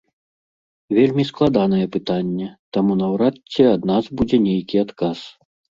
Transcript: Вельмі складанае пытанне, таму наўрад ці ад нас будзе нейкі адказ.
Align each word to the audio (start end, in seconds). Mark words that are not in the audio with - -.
Вельмі 0.99 1.25
складанае 1.31 1.83
пытанне, 1.97 2.49
таму 2.79 2.91
наўрад 3.05 3.35
ці 3.55 3.61
ад 3.77 3.81
нас 3.95 4.03
будзе 4.21 4.37
нейкі 4.49 4.75
адказ. 4.89 5.19